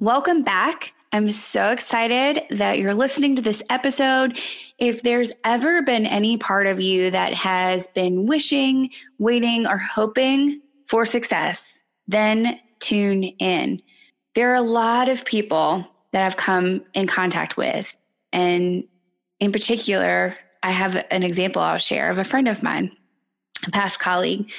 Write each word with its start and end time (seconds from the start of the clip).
Welcome 0.00 0.44
back. 0.44 0.94
I'm 1.12 1.30
so 1.30 1.68
excited 1.68 2.40
that 2.52 2.78
you're 2.78 2.94
listening 2.94 3.36
to 3.36 3.42
this 3.42 3.62
episode. 3.68 4.40
If 4.78 5.02
there's 5.02 5.32
ever 5.44 5.82
been 5.82 6.06
any 6.06 6.38
part 6.38 6.66
of 6.66 6.80
you 6.80 7.10
that 7.10 7.34
has 7.34 7.86
been 7.88 8.24
wishing, 8.24 8.88
waiting, 9.18 9.66
or 9.66 9.76
hoping 9.76 10.62
for 10.86 11.04
success, 11.04 11.60
then 12.08 12.58
tune 12.78 13.24
in. 13.24 13.82
There 14.34 14.50
are 14.52 14.54
a 14.54 14.62
lot 14.62 15.10
of 15.10 15.26
people 15.26 15.86
that 16.12 16.24
I've 16.24 16.38
come 16.38 16.82
in 16.94 17.06
contact 17.06 17.58
with. 17.58 17.94
And 18.32 18.84
in 19.38 19.52
particular, 19.52 20.34
I 20.62 20.70
have 20.70 20.96
an 21.10 21.22
example 21.24 21.60
I'll 21.60 21.76
share 21.76 22.08
of 22.08 22.16
a 22.16 22.24
friend 22.24 22.48
of 22.48 22.62
mine, 22.62 22.90
a 23.66 23.70
past 23.70 23.98
colleague. 23.98 24.50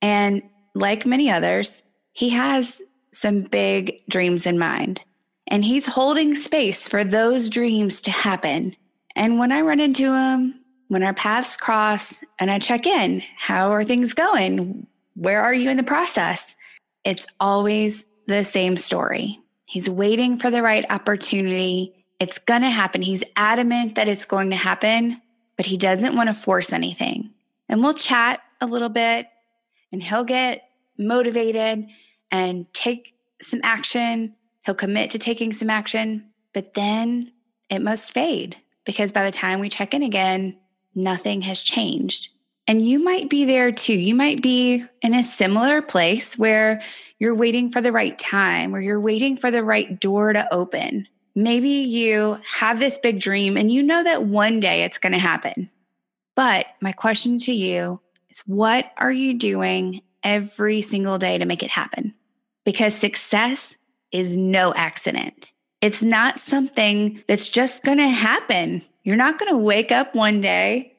And 0.00 0.42
like 0.74 1.06
many 1.06 1.30
others, 1.30 1.84
he 2.10 2.30
has 2.30 2.82
some 3.12 3.42
big 3.42 4.00
dreams 4.08 4.46
in 4.46 4.58
mind. 4.58 5.00
And 5.46 5.64
he's 5.64 5.86
holding 5.86 6.34
space 6.34 6.88
for 6.88 7.04
those 7.04 7.48
dreams 7.48 8.00
to 8.02 8.10
happen. 8.10 8.76
And 9.14 9.38
when 9.38 9.52
I 9.52 9.60
run 9.60 9.80
into 9.80 10.14
him, 10.14 10.54
when 10.88 11.02
our 11.02 11.14
paths 11.14 11.56
cross 11.56 12.22
and 12.38 12.50
I 12.50 12.58
check 12.58 12.86
in, 12.86 13.22
how 13.36 13.70
are 13.72 13.84
things 13.84 14.14
going? 14.14 14.86
Where 15.14 15.42
are 15.42 15.54
you 15.54 15.70
in 15.70 15.76
the 15.76 15.82
process? 15.82 16.56
It's 17.04 17.26
always 17.40 18.04
the 18.26 18.44
same 18.44 18.76
story. 18.76 19.40
He's 19.66 19.88
waiting 19.88 20.38
for 20.38 20.50
the 20.50 20.62
right 20.62 20.84
opportunity. 20.90 22.04
It's 22.20 22.38
going 22.38 22.62
to 22.62 22.70
happen. 22.70 23.02
He's 23.02 23.24
adamant 23.36 23.94
that 23.96 24.08
it's 24.08 24.24
going 24.24 24.50
to 24.50 24.56
happen, 24.56 25.20
but 25.56 25.66
he 25.66 25.76
doesn't 25.76 26.14
want 26.14 26.28
to 26.28 26.34
force 26.34 26.72
anything. 26.72 27.30
And 27.68 27.82
we'll 27.82 27.94
chat 27.94 28.40
a 28.60 28.66
little 28.66 28.88
bit 28.88 29.26
and 29.90 30.02
he'll 30.02 30.24
get 30.24 30.62
motivated 30.98 31.86
and 32.32 32.66
take 32.74 33.14
some 33.42 33.60
action. 33.62 34.34
He'll 34.64 34.74
commit 34.74 35.10
to 35.12 35.18
taking 35.18 35.52
some 35.52 35.70
action, 35.70 36.30
but 36.52 36.74
then 36.74 37.32
it 37.70 37.80
must 37.80 38.12
fade 38.12 38.56
because 38.84 39.12
by 39.12 39.24
the 39.24 39.36
time 39.36 39.60
we 39.60 39.68
check 39.68 39.94
in 39.94 40.02
again, 40.02 40.56
nothing 40.94 41.42
has 41.42 41.62
changed. 41.62 42.28
And 42.66 42.86
you 42.86 43.02
might 43.02 43.28
be 43.28 43.44
there 43.44 43.72
too. 43.72 43.94
You 43.94 44.14
might 44.14 44.42
be 44.42 44.84
in 45.02 45.14
a 45.14 45.22
similar 45.22 45.82
place 45.82 46.38
where 46.38 46.82
you're 47.18 47.34
waiting 47.34 47.70
for 47.70 47.80
the 47.80 47.92
right 47.92 48.18
time, 48.18 48.70
where 48.70 48.80
you're 48.80 49.00
waiting 49.00 49.36
for 49.36 49.50
the 49.50 49.64
right 49.64 49.98
door 50.00 50.32
to 50.32 50.52
open. 50.52 51.08
Maybe 51.34 51.68
you 51.68 52.38
have 52.48 52.78
this 52.78 52.98
big 52.98 53.20
dream 53.20 53.56
and 53.56 53.72
you 53.72 53.82
know 53.82 54.04
that 54.04 54.24
one 54.24 54.60
day 54.60 54.84
it's 54.84 54.98
going 54.98 55.12
to 55.12 55.18
happen. 55.18 55.70
But 56.34 56.66
my 56.80 56.92
question 56.92 57.38
to 57.40 57.52
you 57.52 58.00
is 58.30 58.38
what 58.46 58.92
are 58.96 59.12
you 59.12 59.38
doing 59.38 60.02
every 60.22 60.82
single 60.82 61.18
day 61.18 61.38
to 61.38 61.44
make 61.44 61.62
it 61.62 61.70
happen? 61.70 62.14
Because 62.64 62.94
success 62.94 63.76
is 64.12 64.36
no 64.36 64.72
accident. 64.74 65.52
It's 65.80 66.02
not 66.02 66.38
something 66.38 67.22
that's 67.26 67.48
just 67.48 67.82
going 67.82 67.98
to 67.98 68.08
happen. 68.08 68.82
You're 69.02 69.16
not 69.16 69.38
going 69.38 69.50
to 69.50 69.58
wake 69.58 69.90
up 69.90 70.14
one 70.14 70.40
day 70.40 70.92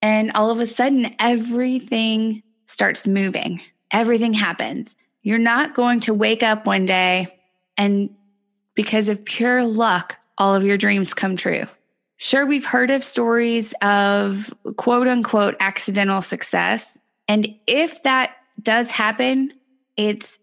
and 0.00 0.32
all 0.32 0.50
of 0.50 0.60
a 0.60 0.66
sudden 0.66 1.14
everything 1.18 2.42
starts 2.66 3.06
moving. 3.06 3.60
Everything 3.90 4.32
happens. 4.32 4.94
You're 5.22 5.38
not 5.38 5.74
going 5.74 6.00
to 6.00 6.14
wake 6.14 6.42
up 6.42 6.66
one 6.66 6.86
day 6.86 7.38
and 7.76 8.10
because 8.74 9.08
of 9.08 9.24
pure 9.24 9.64
luck, 9.64 10.16
all 10.38 10.54
of 10.54 10.64
your 10.64 10.76
dreams 10.76 11.14
come 11.14 11.36
true. 11.36 11.66
Sure, 12.16 12.46
we've 12.46 12.64
heard 12.64 12.90
of 12.90 13.04
stories 13.04 13.74
of 13.82 14.52
quote 14.76 15.06
unquote 15.06 15.56
accidental 15.60 16.22
success. 16.22 16.98
And 17.28 17.54
if 17.66 18.02
that 18.02 18.36
does 18.62 18.90
happen, 18.90 19.52
it's 19.96 20.38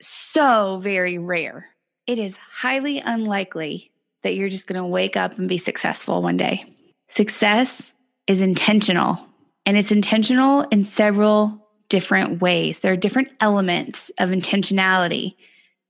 so 0.00 0.78
very 0.78 1.18
rare. 1.18 1.66
It 2.06 2.18
is 2.18 2.36
highly 2.36 3.00
unlikely 3.00 3.90
that 4.22 4.34
you're 4.34 4.48
just 4.48 4.66
going 4.66 4.80
to 4.80 4.86
wake 4.86 5.16
up 5.16 5.38
and 5.38 5.48
be 5.48 5.58
successful 5.58 6.22
one 6.22 6.36
day. 6.36 6.64
Success 7.08 7.92
is 8.26 8.42
intentional, 8.42 9.18
and 9.64 9.76
it's 9.76 9.92
intentional 9.92 10.62
in 10.62 10.84
several 10.84 11.66
different 11.88 12.42
ways. 12.42 12.80
There 12.80 12.92
are 12.92 12.96
different 12.96 13.28
elements 13.40 14.10
of 14.18 14.30
intentionality 14.30 15.34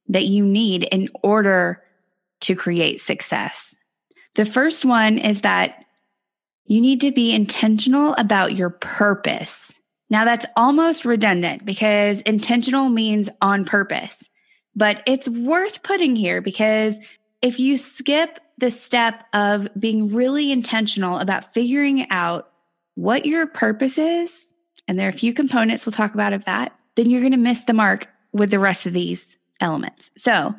that 0.09 0.27
you 0.27 0.45
need 0.45 0.85
in 0.85 1.09
order 1.23 1.83
to 2.41 2.55
create 2.55 3.01
success. 3.01 3.75
The 4.35 4.45
first 4.45 4.85
one 4.85 5.19
is 5.19 5.41
that 5.41 5.85
you 6.67 6.81
need 6.81 7.01
to 7.01 7.11
be 7.11 7.33
intentional 7.33 8.15
about 8.19 8.57
your 8.57 8.71
purpose. 8.71 9.73
Now, 10.11 10.25
that's 10.25 10.47
almost 10.57 11.05
redundant 11.05 11.65
because 11.65 12.23
intentional 12.23 12.89
means 12.89 13.29
on 13.43 13.65
purpose, 13.65 14.29
but 14.75 15.03
it's 15.07 15.29
worth 15.29 15.83
putting 15.83 16.17
here 16.17 16.41
because 16.41 16.97
if 17.43 17.61
you 17.61 17.77
skip 17.77 18.41
the 18.57 18.71
step 18.71 19.25
of 19.33 19.69
being 19.79 20.09
really 20.09 20.51
intentional 20.51 21.19
about 21.19 21.53
figuring 21.53 22.11
out 22.11 22.51
what 22.95 23.27
your 23.27 23.47
purpose 23.47 23.99
is, 23.99 24.51
and 24.89 24.99
there 24.99 25.07
are 25.07 25.11
a 25.11 25.13
few 25.13 25.35
components 25.35 25.85
we'll 25.85 25.93
talk 25.93 26.15
about 26.15 26.33
of 26.33 26.45
that, 26.47 26.77
then 26.97 27.11
you're 27.11 27.21
going 27.21 27.33
to 27.33 27.39
miss 27.39 27.65
the 27.65 27.75
mark 27.75 28.09
with 28.33 28.51
the 28.51 28.59
rest 28.59 28.87
of 28.87 28.93
these 28.93 29.39
elements. 29.61 30.11
So, 30.17 30.55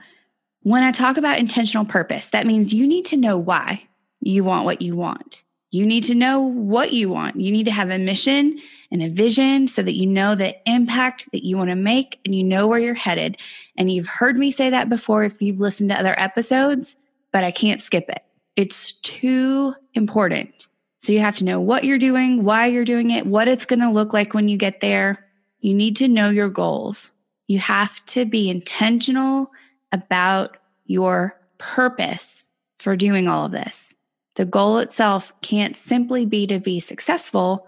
when 0.61 0.83
I 0.83 0.91
talk 0.91 1.17
about 1.17 1.39
intentional 1.39 1.85
purpose, 1.85 2.29
that 2.29 2.45
means 2.45 2.73
you 2.73 2.85
need 2.85 3.05
to 3.07 3.17
know 3.17 3.37
why 3.37 3.87
you 4.19 4.43
want 4.43 4.65
what 4.65 4.81
you 4.81 4.95
want. 4.95 5.43
You 5.71 5.85
need 5.85 6.03
to 6.05 6.15
know 6.15 6.41
what 6.41 6.93
you 6.93 7.09
want. 7.09 7.39
You 7.39 7.51
need 7.51 7.65
to 7.65 7.71
have 7.71 7.91
a 7.91 7.99
mission 7.99 8.59
and 8.91 9.03
a 9.03 9.09
vision 9.09 9.67
so 9.67 9.83
that 9.83 9.95
you 9.95 10.07
know 10.07 10.33
the 10.33 10.55
impact 10.67 11.29
that 11.31 11.45
you 11.45 11.57
want 11.57 11.69
to 11.69 11.75
make 11.75 12.19
and 12.25 12.33
you 12.33 12.43
know 12.43 12.67
where 12.67 12.79
you're 12.79 12.95
headed. 12.95 13.37
And 13.77 13.91
you've 13.91 14.07
heard 14.07 14.37
me 14.37 14.49
say 14.49 14.71
that 14.71 14.89
before 14.89 15.23
if 15.23 15.41
you've 15.41 15.59
listened 15.59 15.91
to 15.91 15.99
other 15.99 16.19
episodes, 16.19 16.97
but 17.31 17.43
I 17.43 17.51
can't 17.51 17.81
skip 17.81 18.09
it. 18.09 18.23
It's 18.55 18.93
too 18.93 19.75
important. 19.93 20.67
So 21.01 21.13
you 21.13 21.19
have 21.19 21.37
to 21.37 21.45
know 21.45 21.59
what 21.59 21.83
you're 21.83 21.99
doing, 21.99 22.43
why 22.43 22.65
you're 22.65 22.83
doing 22.83 23.11
it, 23.11 23.25
what 23.25 23.47
it's 23.47 23.65
going 23.65 23.79
to 23.79 23.91
look 23.91 24.11
like 24.11 24.33
when 24.33 24.47
you 24.47 24.57
get 24.57 24.81
there. 24.81 25.25
You 25.59 25.73
need 25.73 25.95
to 25.97 26.07
know 26.07 26.29
your 26.29 26.49
goals. 26.49 27.11
You 27.47 27.59
have 27.59 28.03
to 28.07 28.25
be 28.25 28.49
intentional 28.49 29.51
about 29.91 30.57
your 30.85 31.39
purpose 31.57 32.47
for 32.79 32.95
doing 32.95 33.27
all 33.27 33.45
of 33.45 33.51
this. 33.51 33.95
The 34.39 34.45
goal 34.45 34.77
itself 34.77 35.33
can't 35.41 35.75
simply 35.75 36.25
be 36.25 36.47
to 36.47 36.61
be 36.61 36.79
successful. 36.79 37.67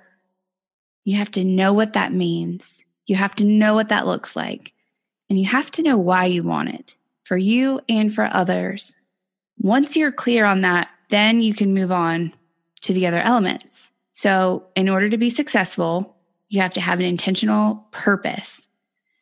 You 1.03 1.17
have 1.17 1.29
to 1.31 1.43
know 1.43 1.73
what 1.73 1.91
that 1.91 2.13
means. 2.13 2.85
You 3.07 3.17
have 3.17 3.35
to 3.35 3.43
know 3.43 3.73
what 3.73 3.89
that 3.89 4.07
looks 4.07 4.37
like. 4.37 4.71
And 5.29 5.37
you 5.37 5.43
have 5.47 5.69
to 5.71 5.81
know 5.81 5.97
why 5.97 6.27
you 6.27 6.43
want 6.43 6.69
it 6.69 6.95
for 7.25 7.35
you 7.35 7.81
and 7.89 8.15
for 8.15 8.23
others. 8.31 8.95
Once 9.57 9.97
you're 9.97 10.13
clear 10.13 10.45
on 10.45 10.61
that, 10.61 10.87
then 11.09 11.41
you 11.41 11.53
can 11.53 11.73
move 11.73 11.91
on 11.91 12.31
to 12.83 12.93
the 12.93 13.05
other 13.05 13.19
elements. 13.19 13.91
So, 14.13 14.63
in 14.77 14.87
order 14.87 15.09
to 15.09 15.17
be 15.17 15.29
successful, 15.29 16.15
you 16.47 16.61
have 16.61 16.75
to 16.75 16.81
have 16.81 16.99
an 16.99 17.05
intentional 17.05 17.85
purpose. 17.91 18.69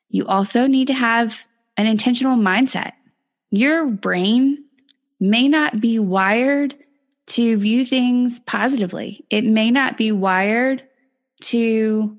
You 0.10 0.28
also 0.28 0.68
need 0.68 0.86
to 0.86 0.94
have 0.94 1.40
an 1.78 1.88
intentional 1.88 2.38
mindset. 2.38 2.92
Your 3.50 3.88
brain 3.88 4.66
may 5.20 5.48
not 5.48 5.82
be 5.82 5.98
wired 5.98 6.76
to 7.30 7.58
view 7.58 7.86
things 7.86 8.40
positively. 8.42 9.26
It 9.30 9.46
may 9.46 9.72
not 9.72 9.98
be 9.98 10.12
wired 10.12 10.84
to 11.42 12.18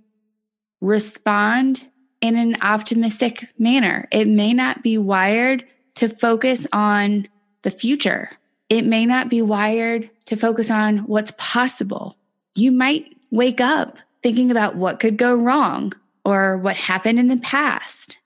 respond 0.81 1.87
in 2.21 2.37
an 2.37 2.57
optimistic 2.63 3.49
manner. 3.59 4.09
It 4.11 4.29
may 4.29 4.53
not 4.53 4.83
be 4.83 4.99
wired 4.99 5.65
to 5.97 6.09
focus 6.09 6.67
on 6.73 7.29
the 7.63 7.71
future. 7.71 8.31
It 8.69 8.87
may 8.87 9.05
not 9.05 9.29
be 9.29 9.43
wired 9.43 10.09
to 10.27 10.37
focus 10.37 10.71
on 10.71 10.99
what's 10.99 11.33
possible. 11.37 12.17
You 12.55 12.73
might 12.73 13.17
wake 13.31 13.61
up 13.61 13.99
thinking 14.23 14.51
about 14.51 14.77
what 14.77 15.01
could 15.01 15.17
go 15.17 15.35
wrong 15.35 15.93
or 16.25 16.57
what 16.57 16.77
happened 16.77 17.19
in 17.19 17.29
the 17.29 17.37
past. 17.39 18.19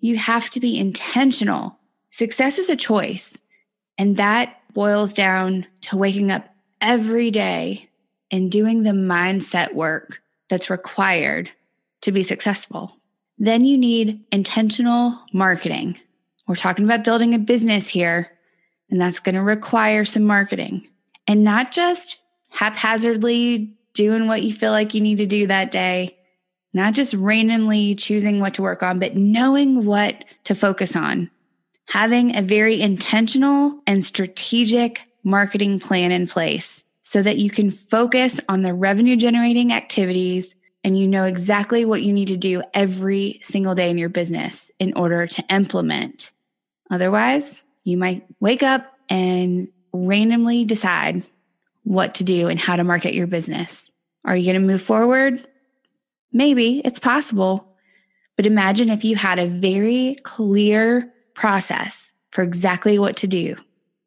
You 0.00 0.16
have 0.16 0.50
to 0.50 0.60
be 0.60 0.78
intentional. 0.78 1.78
Success 2.10 2.58
is 2.58 2.70
a 2.70 2.76
choice, 2.76 3.36
and 3.96 4.16
that 4.16 4.57
boils 4.74 5.12
down 5.12 5.66
to 5.82 5.96
waking 5.96 6.30
up 6.30 6.48
every 6.80 7.30
day 7.30 7.88
and 8.30 8.50
doing 8.50 8.82
the 8.82 8.90
mindset 8.90 9.74
work 9.74 10.20
that's 10.48 10.70
required 10.70 11.50
to 12.02 12.12
be 12.12 12.22
successful. 12.22 12.96
Then 13.38 13.64
you 13.64 13.78
need 13.78 14.24
intentional 14.32 15.18
marketing. 15.32 15.98
We're 16.46 16.56
talking 16.56 16.84
about 16.84 17.04
building 17.04 17.34
a 17.34 17.38
business 17.38 17.88
here, 17.88 18.30
and 18.90 19.00
that's 19.00 19.20
going 19.20 19.34
to 19.34 19.42
require 19.42 20.04
some 20.04 20.24
marketing 20.24 20.88
and 21.26 21.44
not 21.44 21.72
just 21.72 22.20
haphazardly 22.48 23.70
doing 23.92 24.26
what 24.26 24.42
you 24.42 24.52
feel 24.52 24.72
like 24.72 24.94
you 24.94 25.00
need 25.00 25.18
to 25.18 25.26
do 25.26 25.46
that 25.46 25.70
day, 25.70 26.16
not 26.72 26.94
just 26.94 27.14
randomly 27.14 27.94
choosing 27.94 28.40
what 28.40 28.54
to 28.54 28.62
work 28.62 28.82
on, 28.82 28.98
but 28.98 29.16
knowing 29.16 29.84
what 29.84 30.24
to 30.44 30.54
focus 30.54 30.96
on. 30.96 31.30
Having 31.88 32.36
a 32.36 32.42
very 32.42 32.80
intentional 32.80 33.80
and 33.86 34.04
strategic 34.04 35.02
marketing 35.24 35.80
plan 35.80 36.12
in 36.12 36.26
place 36.26 36.84
so 37.02 37.22
that 37.22 37.38
you 37.38 37.50
can 37.50 37.70
focus 37.70 38.38
on 38.48 38.62
the 38.62 38.74
revenue 38.74 39.16
generating 39.16 39.72
activities 39.72 40.54
and 40.84 40.98
you 40.98 41.06
know 41.06 41.24
exactly 41.24 41.84
what 41.84 42.02
you 42.02 42.12
need 42.12 42.28
to 42.28 42.36
do 42.36 42.62
every 42.74 43.40
single 43.42 43.74
day 43.74 43.90
in 43.90 43.98
your 43.98 44.10
business 44.10 44.70
in 44.78 44.92
order 44.94 45.26
to 45.26 45.42
implement. 45.50 46.32
Otherwise, 46.90 47.62
you 47.84 47.96
might 47.96 48.26
wake 48.40 48.62
up 48.62 48.92
and 49.08 49.68
randomly 49.92 50.64
decide 50.64 51.22
what 51.84 52.14
to 52.16 52.24
do 52.24 52.48
and 52.48 52.60
how 52.60 52.76
to 52.76 52.84
market 52.84 53.14
your 53.14 53.26
business. 53.26 53.90
Are 54.24 54.36
you 54.36 54.44
going 54.52 54.60
to 54.60 54.66
move 54.66 54.82
forward? 54.82 55.46
Maybe 56.32 56.82
it's 56.84 56.98
possible. 56.98 57.66
But 58.36 58.46
imagine 58.46 58.90
if 58.90 59.04
you 59.04 59.16
had 59.16 59.38
a 59.38 59.48
very 59.48 60.16
clear 60.22 61.12
process 61.38 62.10
for 62.32 62.42
exactly 62.42 62.98
what 62.98 63.16
to 63.16 63.28
do 63.28 63.54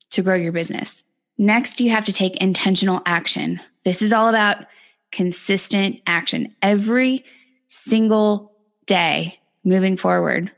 to 0.09 0.21
grow 0.21 0.35
your 0.35 0.51
business. 0.51 1.05
Next, 1.37 1.79
you 1.79 1.89
have 1.89 2.03
to 2.05 2.13
take 2.13 2.35
intentional 2.37 3.01
action. 3.05 3.61
This 3.85 4.01
is 4.01 4.11
all 4.11 4.27
about 4.27 4.65
consistent 5.13 6.01
action 6.05 6.53
every 6.61 7.23
single 7.69 8.51
day 8.85 9.39
moving 9.63 9.95
forward. 9.95 10.51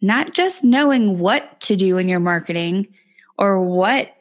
Not 0.00 0.34
just 0.34 0.64
knowing 0.64 1.20
what 1.20 1.60
to 1.62 1.76
do 1.76 1.96
in 1.98 2.08
your 2.08 2.20
marketing 2.20 2.88
or 3.38 3.60
what 3.60 4.14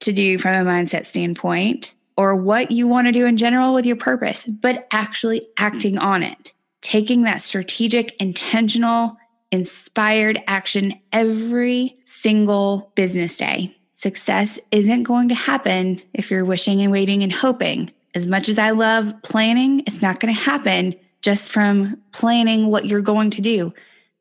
to 0.00 0.12
do 0.12 0.38
from 0.38 0.54
a 0.54 0.68
mindset 0.68 1.04
standpoint 1.04 1.92
or 2.16 2.34
what 2.34 2.70
you 2.70 2.88
want 2.88 3.06
to 3.06 3.12
do 3.12 3.26
in 3.26 3.36
general 3.36 3.74
with 3.74 3.84
your 3.84 3.96
purpose, 3.96 4.46
but 4.46 4.88
actually 4.90 5.46
acting 5.58 5.98
on 5.98 6.22
it, 6.22 6.54
taking 6.80 7.22
that 7.22 7.42
strategic, 7.42 8.16
intentional, 8.18 9.18
inspired 9.50 10.42
action 10.46 10.94
every 11.12 11.98
single 12.04 12.92
business 12.94 13.36
day. 13.36 13.74
Success 13.92 14.60
isn't 14.70 15.02
going 15.04 15.28
to 15.28 15.34
happen 15.34 16.00
if 16.14 16.30
you're 16.30 16.44
wishing 16.44 16.80
and 16.80 16.92
waiting 16.92 17.22
and 17.22 17.32
hoping. 17.32 17.90
As 18.14 18.26
much 18.26 18.48
as 18.48 18.58
I 18.58 18.70
love 18.70 19.12
planning, 19.22 19.82
it's 19.86 20.02
not 20.02 20.20
going 20.20 20.34
to 20.34 20.40
happen 20.40 20.94
just 21.22 21.52
from 21.52 22.00
planning 22.12 22.68
what 22.68 22.86
you're 22.86 23.00
going 23.00 23.30
to 23.30 23.40
do. 23.40 23.72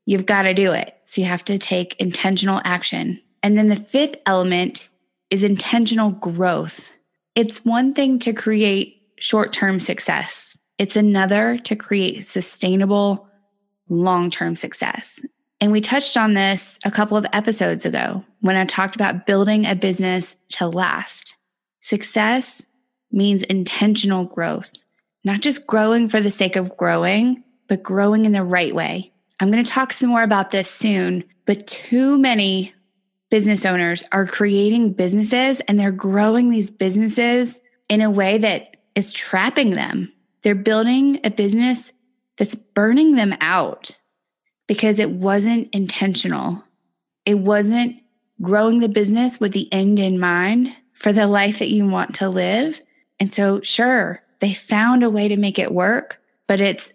You've 0.05 0.25
got 0.25 0.43
to 0.43 0.53
do 0.53 0.71
it. 0.71 0.97
So 1.05 1.21
you 1.21 1.27
have 1.27 1.45
to 1.45 1.57
take 1.57 1.95
intentional 1.99 2.61
action. 2.63 3.21
And 3.43 3.57
then 3.57 3.69
the 3.69 3.75
fifth 3.75 4.17
element 4.25 4.89
is 5.29 5.43
intentional 5.43 6.11
growth. 6.11 6.89
It's 7.35 7.63
one 7.63 7.93
thing 7.93 8.19
to 8.19 8.33
create 8.33 9.01
short 9.19 9.53
term 9.53 9.79
success, 9.79 10.57
it's 10.77 10.95
another 10.95 11.57
to 11.59 11.75
create 11.75 12.23
sustainable 12.23 13.26
long 13.89 14.29
term 14.29 14.55
success. 14.55 15.19
And 15.59 15.71
we 15.71 15.81
touched 15.81 16.17
on 16.17 16.33
this 16.33 16.77
a 16.85 16.91
couple 16.91 17.17
of 17.17 17.25
episodes 17.33 17.85
ago 17.85 18.23
when 18.41 18.55
I 18.55 18.65
talked 18.65 18.95
about 18.95 19.25
building 19.25 19.65
a 19.65 19.75
business 19.75 20.37
to 20.49 20.67
last. 20.67 21.35
Success 21.81 22.65
means 23.11 23.43
intentional 23.43 24.25
growth, 24.25 24.69
not 25.23 25.41
just 25.41 25.65
growing 25.65 26.09
for 26.09 26.21
the 26.21 26.29
sake 26.29 26.55
of 26.55 26.77
growing, 26.77 27.43
but 27.67 27.81
growing 27.81 28.25
in 28.25 28.33
the 28.33 28.43
right 28.43 28.75
way. 28.75 29.11
I'm 29.39 29.51
going 29.51 29.63
to 29.63 29.71
talk 29.71 29.93
some 29.93 30.09
more 30.09 30.23
about 30.23 30.51
this 30.51 30.69
soon, 30.69 31.23
but 31.45 31.67
too 31.67 32.17
many 32.17 32.73
business 33.29 33.65
owners 33.65 34.03
are 34.11 34.25
creating 34.25 34.93
businesses 34.93 35.59
and 35.61 35.79
they're 35.79 35.91
growing 35.91 36.49
these 36.49 36.69
businesses 36.69 37.61
in 37.89 38.01
a 38.01 38.11
way 38.11 38.37
that 38.37 38.77
is 38.95 39.13
trapping 39.13 39.71
them. 39.71 40.11
They're 40.43 40.55
building 40.55 41.19
a 41.23 41.29
business 41.29 41.91
that's 42.37 42.55
burning 42.55 43.15
them 43.15 43.35
out 43.41 43.97
because 44.67 44.99
it 44.99 45.11
wasn't 45.11 45.69
intentional. 45.73 46.63
It 47.25 47.39
wasn't 47.39 47.97
growing 48.41 48.79
the 48.79 48.89
business 48.89 49.39
with 49.39 49.53
the 49.53 49.71
end 49.73 49.99
in 49.99 50.19
mind 50.19 50.73
for 50.93 51.11
the 51.11 51.27
life 51.27 51.59
that 51.59 51.69
you 51.69 51.87
want 51.87 52.15
to 52.15 52.29
live. 52.29 52.81
And 53.19 53.33
so, 53.33 53.61
sure, 53.61 54.21
they 54.39 54.53
found 54.53 55.03
a 55.03 55.09
way 55.09 55.27
to 55.27 55.37
make 55.37 55.57
it 55.57 55.73
work, 55.73 56.21
but 56.47 56.61
it's 56.61 56.91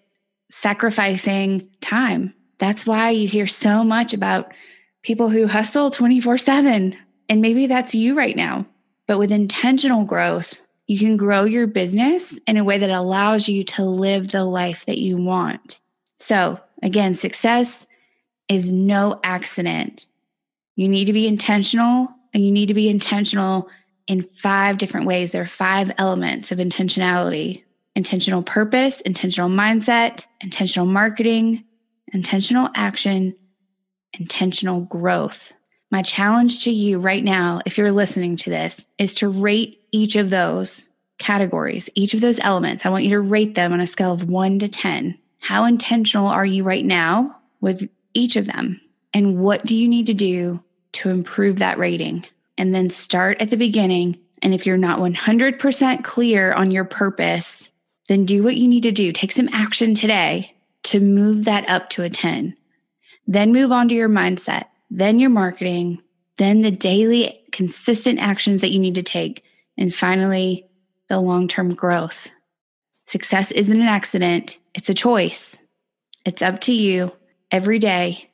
sacrificing 0.50 1.68
time. 1.80 2.34
That's 2.58 2.86
why 2.86 3.10
you 3.10 3.26
hear 3.26 3.46
so 3.46 3.82
much 3.82 4.14
about 4.14 4.52
people 5.02 5.28
who 5.28 5.48
hustle 5.48 5.90
24 5.90 6.38
7. 6.38 6.96
And 7.28 7.40
maybe 7.40 7.66
that's 7.66 7.94
you 7.94 8.14
right 8.14 8.36
now. 8.36 8.66
But 9.06 9.18
with 9.18 9.32
intentional 9.32 10.04
growth, 10.04 10.61
you 10.86 10.98
can 10.98 11.16
grow 11.16 11.44
your 11.44 11.66
business 11.66 12.38
in 12.46 12.56
a 12.56 12.64
way 12.64 12.78
that 12.78 12.90
allows 12.90 13.48
you 13.48 13.64
to 13.64 13.84
live 13.84 14.30
the 14.30 14.44
life 14.44 14.84
that 14.86 14.98
you 14.98 15.16
want. 15.16 15.80
So, 16.18 16.60
again, 16.82 17.14
success 17.14 17.86
is 18.48 18.70
no 18.70 19.20
accident. 19.24 20.06
You 20.76 20.88
need 20.88 21.06
to 21.06 21.12
be 21.12 21.26
intentional, 21.26 22.08
and 22.34 22.44
you 22.44 22.50
need 22.50 22.66
to 22.66 22.74
be 22.74 22.88
intentional 22.88 23.68
in 24.06 24.22
five 24.22 24.78
different 24.78 25.06
ways. 25.06 25.32
There 25.32 25.42
are 25.42 25.46
five 25.46 25.92
elements 25.98 26.52
of 26.52 26.58
intentionality 26.58 27.62
intentional 27.94 28.42
purpose, 28.42 29.02
intentional 29.02 29.50
mindset, 29.50 30.26
intentional 30.40 30.86
marketing, 30.86 31.62
intentional 32.12 32.70
action, 32.74 33.34
intentional 34.18 34.80
growth. 34.80 35.52
My 35.92 36.00
challenge 36.00 36.64
to 36.64 36.70
you 36.70 36.98
right 36.98 37.22
now, 37.22 37.60
if 37.66 37.76
you're 37.76 37.92
listening 37.92 38.36
to 38.38 38.50
this, 38.50 38.82
is 38.96 39.14
to 39.16 39.28
rate 39.28 39.84
each 39.92 40.16
of 40.16 40.30
those 40.30 40.88
categories, 41.18 41.90
each 41.94 42.14
of 42.14 42.22
those 42.22 42.40
elements. 42.40 42.86
I 42.86 42.88
want 42.88 43.04
you 43.04 43.10
to 43.10 43.20
rate 43.20 43.54
them 43.54 43.74
on 43.74 43.80
a 43.80 43.86
scale 43.86 44.14
of 44.14 44.30
one 44.30 44.58
to 44.60 44.68
10. 44.68 45.18
How 45.40 45.66
intentional 45.66 46.28
are 46.28 46.46
you 46.46 46.64
right 46.64 46.84
now 46.84 47.36
with 47.60 47.90
each 48.14 48.36
of 48.36 48.46
them? 48.46 48.80
And 49.12 49.40
what 49.40 49.66
do 49.66 49.76
you 49.76 49.86
need 49.86 50.06
to 50.06 50.14
do 50.14 50.64
to 50.94 51.10
improve 51.10 51.58
that 51.58 51.78
rating? 51.78 52.24
And 52.56 52.74
then 52.74 52.88
start 52.88 53.42
at 53.42 53.50
the 53.50 53.58
beginning. 53.58 54.18
And 54.40 54.54
if 54.54 54.64
you're 54.64 54.78
not 54.78 54.98
100% 54.98 56.04
clear 56.04 56.54
on 56.54 56.70
your 56.70 56.84
purpose, 56.84 57.70
then 58.08 58.24
do 58.24 58.42
what 58.42 58.56
you 58.56 58.66
need 58.66 58.84
to 58.84 58.92
do. 58.92 59.12
Take 59.12 59.32
some 59.32 59.50
action 59.52 59.94
today 59.94 60.54
to 60.84 61.00
move 61.00 61.44
that 61.44 61.68
up 61.68 61.90
to 61.90 62.02
a 62.02 62.08
10. 62.08 62.56
Then 63.26 63.52
move 63.52 63.70
on 63.70 63.90
to 63.90 63.94
your 63.94 64.08
mindset, 64.08 64.64
then 64.94 65.18
your 65.18 65.30
marketing, 65.30 66.02
then 66.36 66.60
the 66.60 66.70
daily 66.70 67.40
consistent 67.50 68.18
actions 68.18 68.60
that 68.60 68.72
you 68.72 68.78
need 68.78 68.94
to 68.96 69.02
take, 69.02 69.42
and 69.78 69.94
finally, 69.94 70.66
the 71.08 71.18
long 71.18 71.48
term 71.48 71.74
growth. 71.74 72.28
Success 73.06 73.50
isn't 73.52 73.80
an 73.80 73.86
accident, 73.86 74.58
it's 74.74 74.88
a 74.88 74.94
choice. 74.94 75.56
It's 76.24 76.42
up 76.42 76.60
to 76.62 76.72
you 76.72 77.12
every 77.50 77.78
day. 77.78 78.30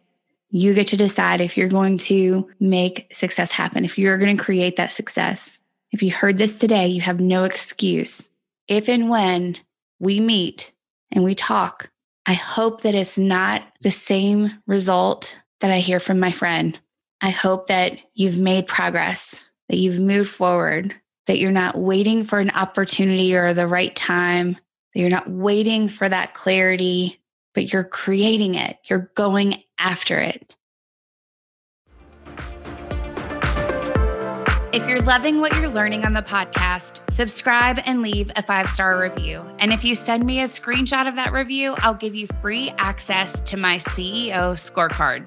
You 0.50 0.74
get 0.74 0.88
to 0.88 0.96
decide 0.96 1.40
if 1.40 1.56
you're 1.56 1.68
going 1.68 1.98
to 1.98 2.48
make 2.60 3.08
success 3.12 3.52
happen, 3.52 3.84
if 3.84 3.98
you're 3.98 4.18
going 4.18 4.36
to 4.36 4.42
create 4.42 4.76
that 4.76 4.92
success. 4.92 5.58
If 5.90 6.02
you 6.02 6.10
heard 6.10 6.36
this 6.36 6.58
today, 6.58 6.86
you 6.86 7.00
have 7.00 7.20
no 7.20 7.44
excuse. 7.44 8.28
If 8.66 8.88
and 8.88 9.08
when 9.08 9.56
we 9.98 10.20
meet 10.20 10.72
and 11.10 11.24
we 11.24 11.34
talk 11.34 11.90
I 12.28 12.34
hope 12.34 12.82
that 12.82 12.94
it's 12.94 13.16
not 13.16 13.62
the 13.80 13.90
same 13.90 14.58
result 14.66 15.40
that 15.60 15.70
I 15.70 15.80
hear 15.80 16.00
from 16.00 16.20
my 16.20 16.32
friend. 16.32 16.78
I 17.20 17.30
hope 17.30 17.66
that 17.66 17.98
you've 18.14 18.40
made 18.40 18.66
progress, 18.66 19.48
that 19.68 19.78
you've 19.78 20.00
moved 20.00 20.30
forward, 20.30 20.94
that 21.26 21.38
you're 21.38 21.50
not 21.50 21.76
waiting 21.76 22.24
for 22.24 22.38
an 22.38 22.50
opportunity 22.50 23.34
or 23.34 23.52
the 23.54 23.66
right 23.66 23.94
time, 23.94 24.56
that 24.94 25.00
you're 25.00 25.10
not 25.10 25.30
waiting 25.30 25.88
for 25.88 26.08
that 26.08 26.34
clarity, 26.34 27.20
but 27.54 27.72
you're 27.72 27.84
creating 27.84 28.54
it, 28.54 28.78
you're 28.84 29.10
going 29.14 29.62
after 29.78 30.18
it. 30.18 30.56
If 34.70 34.86
you're 34.86 35.00
loving 35.00 35.40
what 35.40 35.58
you're 35.58 35.70
learning 35.70 36.04
on 36.04 36.12
the 36.12 36.22
podcast, 36.22 37.00
subscribe 37.10 37.80
and 37.84 38.02
leave 38.02 38.30
a 38.36 38.42
five 38.42 38.68
star 38.68 39.00
review. 39.00 39.42
And 39.58 39.72
if 39.72 39.82
you 39.82 39.94
send 39.94 40.24
me 40.24 40.40
a 40.40 40.44
screenshot 40.44 41.08
of 41.08 41.16
that 41.16 41.32
review, 41.32 41.74
I'll 41.78 41.94
give 41.94 42.14
you 42.14 42.26
free 42.42 42.70
access 42.78 43.42
to 43.44 43.56
my 43.56 43.78
CEO 43.78 44.52
scorecard. 44.54 45.26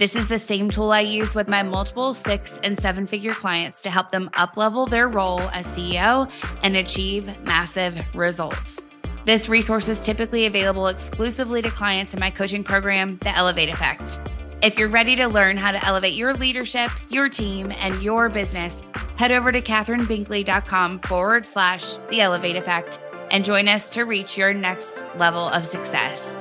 This 0.00 0.16
is 0.16 0.28
the 0.28 0.38
same 0.38 0.70
tool 0.70 0.92
I 0.92 1.00
use 1.00 1.34
with 1.34 1.46
my 1.46 1.62
multiple 1.62 2.14
six 2.14 2.58
and 2.62 2.80
seven 2.80 3.06
figure 3.06 3.34
clients 3.34 3.82
to 3.82 3.90
help 3.90 4.10
them 4.10 4.30
uplevel 4.32 4.88
their 4.88 5.08
role 5.08 5.42
as 5.50 5.66
CEO 5.66 6.30
and 6.62 6.74
achieve 6.74 7.28
massive 7.42 8.02
results. 8.14 8.80
This 9.26 9.46
resource 9.46 9.90
is 9.90 10.02
typically 10.02 10.46
available 10.46 10.86
exclusively 10.86 11.60
to 11.60 11.70
clients 11.70 12.14
in 12.14 12.20
my 12.20 12.30
coaching 12.30 12.64
program, 12.64 13.18
The 13.20 13.36
Elevate 13.36 13.68
Effect. 13.68 14.18
If 14.62 14.78
you're 14.78 14.88
ready 14.88 15.16
to 15.16 15.26
learn 15.26 15.58
how 15.58 15.70
to 15.70 15.84
elevate 15.84 16.14
your 16.14 16.32
leadership, 16.32 16.90
your 17.10 17.28
team, 17.28 17.70
and 17.70 18.02
your 18.02 18.30
business, 18.30 18.74
head 19.16 19.32
over 19.32 19.52
to 19.52 19.60
kathrynbinkley.com 19.60 21.00
forward 21.00 21.44
slash 21.44 21.96
The 22.08 22.22
Elevate 22.22 22.56
Effect 22.56 23.00
and 23.30 23.44
join 23.44 23.68
us 23.68 23.90
to 23.90 24.04
reach 24.04 24.38
your 24.38 24.54
next 24.54 25.02
level 25.18 25.46
of 25.50 25.66
success. 25.66 26.39